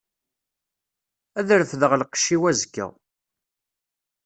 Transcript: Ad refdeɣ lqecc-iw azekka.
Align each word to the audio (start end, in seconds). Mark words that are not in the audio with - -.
Ad 1.39 1.49
refdeɣ 1.59 1.91
lqecc-iw 2.01 2.43
azekka. 2.51 2.87